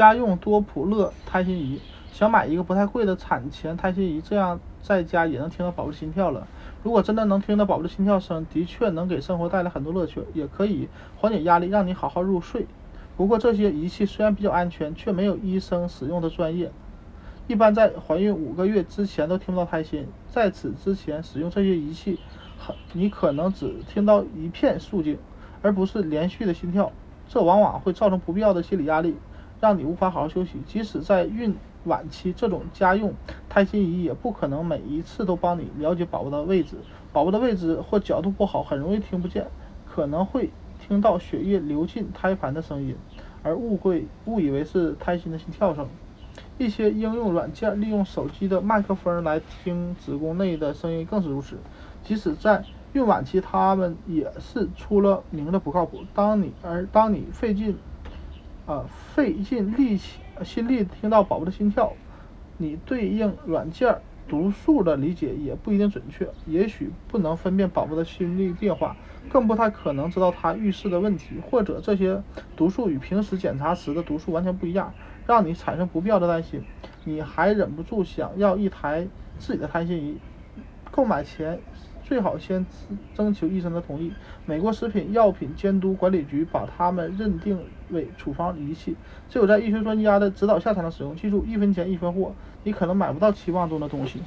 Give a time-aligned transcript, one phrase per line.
[0.00, 1.78] 家用多普勒胎心仪，
[2.10, 6.46] 想买一个不太贵的产前胎心仪，这样在家也能听到宝宝的心跳了。
[6.82, 12.66] 如果真的能听到宝宝的心跳声，的确能给生活带来很多乐趣，也可以缓解压力，让你好好入睡。
[13.14, 16.72] 不过这些仪器虽然比较安全，却没有医生使用的专业。
[17.46, 22.18] 一般在怀孕五个月之前都听不到胎心，在此之前使用这些仪器，
[22.58, 25.18] 很你可能只听到一片肃静，
[25.60, 26.90] 而不是连续的心跳，
[27.28, 29.16] 这往往会造成不必要的心理压力，
[29.60, 30.60] 让你无法好好休息。
[30.66, 31.54] 即使在孕
[31.84, 33.12] 晚期，这种家用
[33.48, 36.76] 胎心仪也不可能每一次都帮你了解宝宝的位置，
[37.12, 39.46] 宝宝的位置或角度不好，很容易听不见，
[39.86, 42.96] 可能会听到血液流进胎盘的声音，
[43.42, 45.88] 而误会误以为是胎心的心跳声。
[46.58, 51.56] 一些应用软件利用手机的麦克风来听子宫内的声音，更是如此。
[52.02, 56.00] 即使在孕晚期，它们也是出了名的不靠谱。
[56.14, 57.76] 当你而当你费劲，
[58.66, 61.92] 啊费尽力气心力听到宝宝的心跳，
[62.58, 68.96] 你对应软件读数的理解也不一定准确，也许不能分辨宝宝的心率变化，
[69.28, 72.22] 更不太可能知道他预示的问题，或者这些
[72.56, 74.92] 读数与平时检查时的读数完全不一样。
[75.26, 76.60] 让你产生不必要的担心，
[77.04, 79.06] 你还忍不住想要一台
[79.38, 80.18] 自己的胎心仪。
[80.90, 81.60] 购买前
[82.10, 82.66] 最好先
[83.14, 84.10] 征求医生的同意。
[84.44, 87.56] 美国食品药品监督管理局把它们认定
[87.90, 88.96] 为处方仪器，
[89.28, 91.14] 只有在医学专家的指导下才能使用。
[91.14, 92.32] 记住，一分钱一分货，
[92.64, 94.20] 你可能买不到期望中的东西。